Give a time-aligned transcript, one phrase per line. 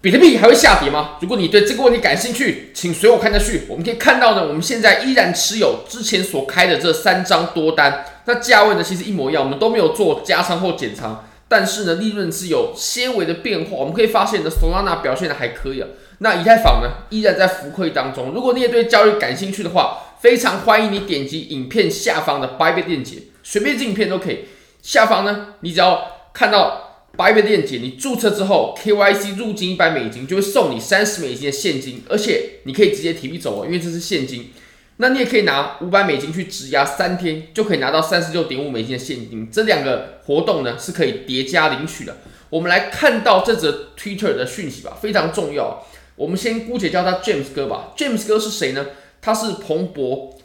[0.00, 1.16] 比特币还会下跌吗？
[1.20, 3.62] 如果你对这个问题感兴趣，请随我看下去。
[3.68, 13.76] 我们可以看到呢，我们现在依然持有之前所开的这三张多单，那价位呢其实一模一样，我们都没有做加仓或减仓，但是呢利润是有些微的变化。
[13.76, 15.88] 我们可以发现呢，Solana 表现的还可以啊。
[16.20, 18.30] 那以太坊呢依然在浮亏当中。
[18.32, 24.44] 如果你也对交易感兴趣的话，非常欢迎你点击影片下方的 Bybit 链接，随便进影片都可以。
[24.80, 26.84] 下方呢，你只要看到。
[27.16, 34.50] 八月的链接，你注册之后，KYC 入金一百美金就会送你三十美金的现金，而且你可以直接提币走哦，因为这是现金。
[34.98, 39.48] 那你也可以拿五百美金去质押三天，就可以拿到三十六点五美金的现金。
[39.50, 42.18] 这两个活动呢是可以叠加领取的。
[42.50, 45.84] 我们来看到这则 Twitter 的讯息吧，非常重要。
[46.14, 47.92] 我们先姑且叫他 James 哥吧。
[47.96, 48.86] James 哥是谁呢？
[49.20, 50.36] 他是彭博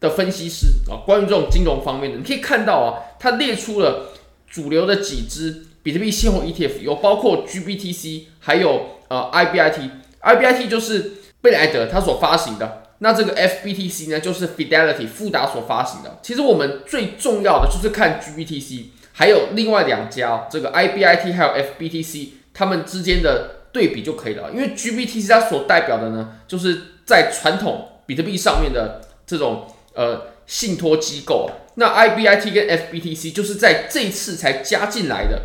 [0.00, 4.12] 的分析师啊，关于这种金融方面的，你可以看到啊，他列出了
[4.48, 5.66] 主流的几支。
[5.84, 11.12] 比特币现货 ETF 有包括 GBTC，还有呃 IBIT，IBIT 就是
[11.42, 12.82] 贝莱德他所发行的。
[13.00, 16.18] 那这个 FBTC 呢，就是 Fidelity 富达所发行的。
[16.22, 24.50] 其实我们最重要的就是看 GBTC，还有另外两家这个 IBIT 还有 FBTC，他们之间的对比就可以了。
[24.54, 31.50] 因为 GBTC 它所代表的呢，就是在传统比特币上面的这种呃信托机构。
[31.74, 35.42] 那 IBIT 跟 FBTC 就是在这次才加进来的。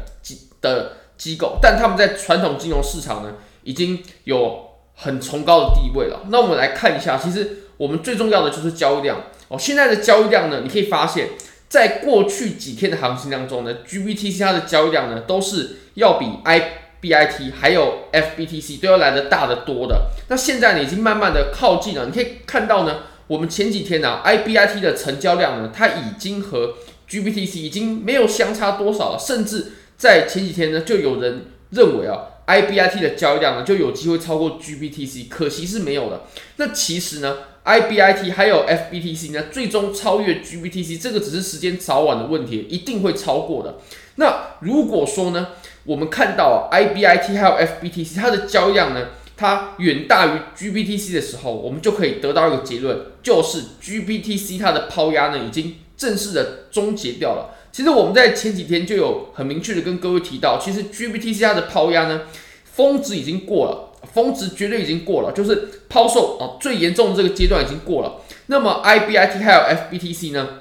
[0.62, 6.22] 的机构，但他们在传统金融市场呢，已经有很崇高的地位了。
[6.30, 9.58] 那我们来看一下，其实我们最重要的就是交易量哦。
[9.58, 11.30] 现在的交易量呢，你可以发现，
[11.68, 20.10] 在过去几天的行情当中呢，GBTC 它的交易量呢，都是要比 IBIT 还有 FBTC 都要来得大得多的。
[20.28, 22.06] 那现在呢，已经慢慢的靠近了。
[22.06, 26.76] 你可以看到呢，我们前几天呢、啊，IBIT 的成交量呢，它已经和
[27.10, 29.74] GBTC 已经没有相差多少了，甚至。
[30.00, 36.22] 在前几天呢，就有人认为啊，IBIT 的交易量呢就有机会超过 GBTC，可惜是没有的。
[36.56, 43.76] 那其实呢，IBIT 还有 FBTC 呢，最终超越 GBTC，这个只是时间早晚的问题，一定会超过的。
[44.16, 45.50] 那如果说呢，
[45.84, 57.59] 我们看到啊，IBIT 还有 FBTC 它的交易量呢，它远大于 GBTC 的时候，我们就可以得到一个结论，就是 GBTC 它的抛压呢已经正式的终结掉了。
[57.80, 62.24] 其实我们在前几天就有很明确的跟各位提到，其实 GBTC 它的抛压呢，
[62.66, 68.22] 峰值已经过了，峰值绝对已经过了，就是抛售啊最严重的这个阶段已经过了。
[68.48, 69.62] 那么 IBIT 还有
[69.98, 70.60] FBTC 呢，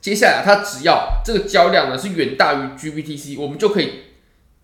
[0.00, 3.92] 接下来它只要这个交易量呢是远大于 GBTC，我们就可以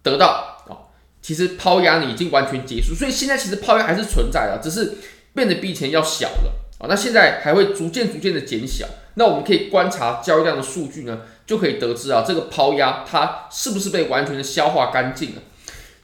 [0.02, 0.90] 得到啊，
[1.22, 4.94] 其实抛压呢已经完全结束，所以现在其实抛压还是存在的，只是
[5.32, 6.86] 变得比以前要小了啊。
[6.88, 8.84] 那现在还会逐渐逐渐的减小。
[9.16, 15.42] 那我们可以观察交易量的数据呢，就可以得知啊，这个抛压它是不是被完全的消化干净了？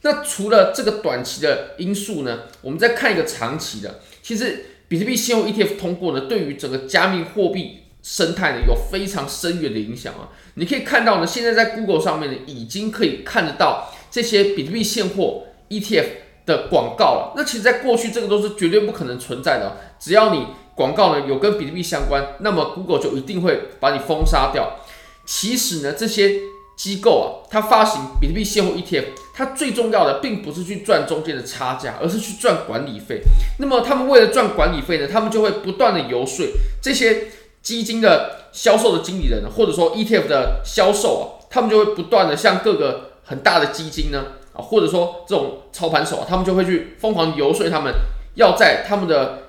[0.03, 10.29] 那除了这个短期的因素呢，我们再看一个长期的，其实比特币现货 ETF 通过呢，对于整个加密货币生态呢有非常深远的影响啊。
[10.55, 16.05] 你可以看到呢，现在在 Google 上面呢，已经可以看得到这些比特币现货 ETF
[16.45, 17.33] 的广告了。
[17.35, 20.45] 那其实，在过去这个都是绝对不可能存在的，只要你。
[20.73, 24.79] 广告呢有跟比特币相关，那么 Google 就一定会把你封杀掉。
[25.25, 26.39] 其实呢，这些
[26.75, 33.21] 机构啊，它发行比特币现货 ETF，它最重要的并不是去赚中间的差价，而是去赚管理费。
[33.59, 36.45] 那么他们为了赚管理费呢，他们就会不断的游说
[36.81, 37.27] 这些
[37.61, 47.93] 基金的销售的经理人，或者说 ETF 的销售啊，他们就会不断的向各个很大的基金呢啊，或者说这种操盘手啊，他们就会去疯狂游说他们，
[48.35, 49.39] 要在他们的。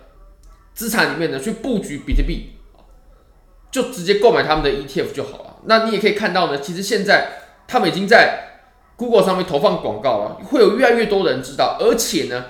[0.75, 2.53] 资产里面呢，去布局比特币，
[3.71, 5.52] 就直接购买他们的 ETF 就好了。
[5.65, 7.29] 那你也可以看到呢，其实现在
[7.67, 8.61] 他们已经在
[8.97, 12.47] Google 上面投放广告了，会有越来越多人知道，而且呢，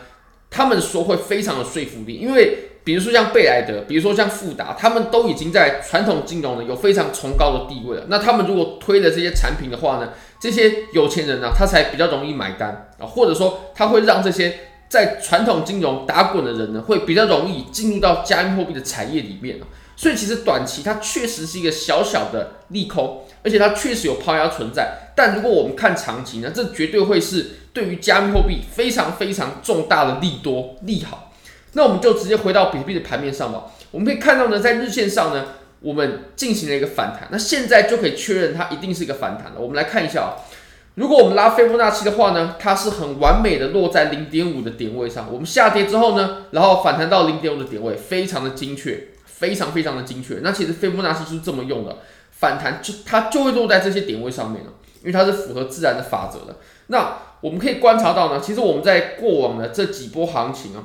[0.51, 8.05] 他们说会非常的说服力，因为比如说像贝莱德，比如说像富达，他们都已经在传统金融呢有非常崇高的地位了。
[8.09, 14.55] 那他们如果推的这些产品的话呢，这些有钱人呢，他才比较容易买单啊，或者说他会让这些。
[14.93, 19.59] 在传统金融打滚的人呢，会比较容易进入到加密货币的产业里面，
[20.03, 25.13] 所以其实短期它确实是一个小小的利空，而且它确实有抛压存在。
[25.15, 31.31] 但如果我们看长期呢，这绝对会是对于加密货币非常非常重大的利多利好。
[31.75, 33.67] 那我们就直接回到比特币的盘面上吧。
[33.93, 35.45] 我们可以看到呢，在日线上呢，
[35.79, 39.61] 我们进行了一个反弹，那现在就可以确认它一定是一个反弹了。
[39.61, 40.35] 我们来看一下啊。
[40.97, 45.33] 如果我们拉斐波那契的话呢，它是很完美的落在零点五的点位上。
[45.33, 49.09] 我们下跌之后呢，然后反弹到零点五的点位，非常的精确，
[49.43, 50.39] 非常非常的精确。
[50.41, 51.97] 那其实斐波那契是这么用的，
[52.31, 56.57] 反弹就它就会落在这些点位上面了，因为它是符合自然的法则的。
[56.87, 60.85] 那我们可以观察到呢，其实我们在过往的这几波行情啊，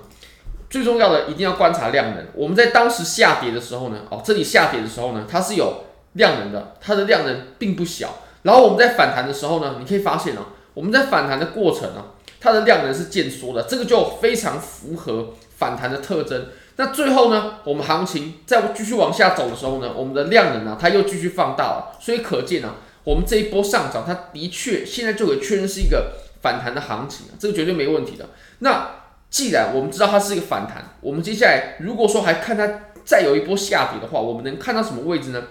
[0.72, 2.26] 最重要的一定要观察量能。
[2.34, 5.84] 我们在当时下跌的时候呢，哦，这里下跌的时候呢，它是有
[6.14, 8.16] 量能的，它的量能并不小。
[8.42, 16.48] 然后我们在反弹的时候呢，你可以发现啊，我们在反弹的过程啊，它的量能是渐缩的，这个就非常符合反弹的特征。
[16.78, 21.98] 那最后呢，我们行情在继续往下走的时候呢，我们的量能啊，它又继续放大了。
[22.00, 28.30] 所以可见啊，我们这一波上涨，它的确现在就可以确认是一个反弹的行情啊，这个绝对没问题的。
[28.60, 28.92] 那
[29.30, 35.46] 既然我们知道它是一个反弹，我们接下来如果说还看它再有一波下跌的话，我们能看到什么位置呢？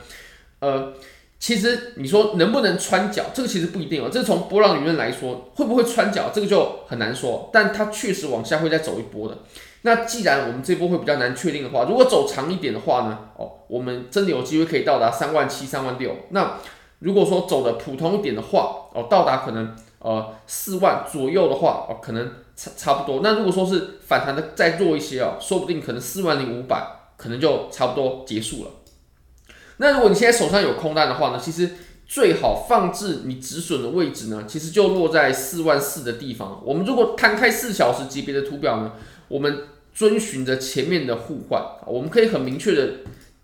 [0.60, 0.94] 呃，
[1.40, 4.08] 其实你说能不能穿脚，这个其实不一定哦。
[4.10, 7.50] 这从波浪理论来说，会不会穿脚，这个就很难说。
[7.52, 9.38] 但它确实往下会再走一波的。
[9.86, 13.16] 那既然我们这波会比较难确定的话，如果走长一点的话呢？
[13.36, 16.12] 哦，我们真的有机会可以到达三万七、三万六。
[16.30, 16.58] 那
[16.98, 23.20] 如果说走的普通一点的话，哦，到达可能呃四万左右的话，哦，可能差差不多。
[23.22, 26.84] 那如果说是反弹的再弱一些哦，说不定可能四万零五百，
[27.16, 28.70] 可能就差不多结束了。
[29.76, 31.70] 那如果你现在手上有空单的话呢，其实
[32.08, 36.60] 最好放置你止损的位置呢，其实就落在四万四的地方。
[36.64, 38.90] 我们如果摊开四小时级别的图表呢，
[39.28, 39.64] 我们
[39.96, 42.86] 遵循着前面的互换啊，我们可以很明确的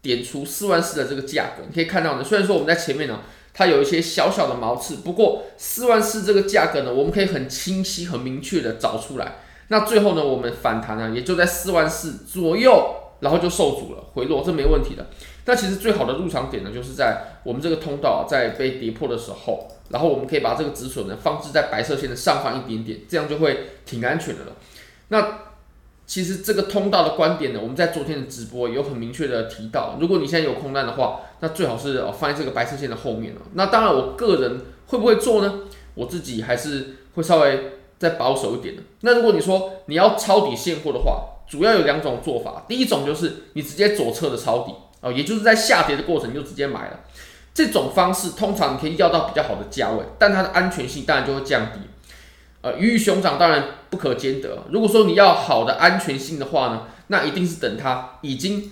[0.03, 1.63] 点出四万四的这个价格。
[1.67, 3.21] 你可以看到呢，虽然说我们在前面呢，
[3.55, 9.37] 它有一些小小的毛刺，不过四万四这个价格呢，我们可以很清晰、很明确的找出来。
[9.69, 15.07] 那最后呢，我们反弹呢，也就在四万四左右，然后就受阻了，回落，这没问题的。
[15.47, 24.53] 那其实最好的入场点呢，就是在我们这个通道在被跌破的时候，然后我们可以把这个止损呢放置在白色线的上方一点点，这样就会挺安全的了。
[25.09, 25.52] 那
[26.07, 29.97] 其实这个通道的观点呢，我们在昨天的直播有很明确的提到。
[30.01, 33.39] 如果你现在有空单的话，那最好是放在这个白色线的后面哦。
[33.55, 35.61] 那当然，我个人会不会做呢？
[35.95, 38.83] 我自己还是会稍微再保守一点的。
[39.01, 42.65] 那如果你说你要抄底现货的话，主要有两种做法。
[42.69, 47.01] 第一种就是你直接左侧的抄底啊，也就是在下跌的过程就直接买了。
[47.55, 51.79] 这种方式通常你可以要到比较好的价位，但它的安全性当然就会降低。
[52.63, 54.65] 呃，鱼与熊掌当然不可兼得。
[54.71, 58.71] 如果说你要好的安全性的话呢，那一定是等它已经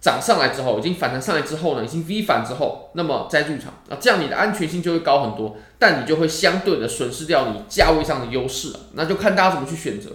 [0.00, 8.80] 涨上来之后，已经反弹上来之后呢，已经 V 反之后，那么再入场啊，这样你的安全性就会高很多，但你就会相对的损失掉你价位上的优势了。
[8.94, 10.10] 那就看大家怎么去选择，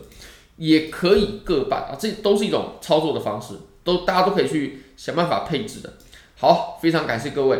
[0.57, 3.53] 也可以各半啊，这都是一种操作的方式，
[3.85, 5.94] 都大家都可以去想办法配置的。
[6.38, 7.59] 好，非常感谢各位。